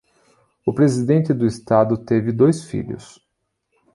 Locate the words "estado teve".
1.45-2.31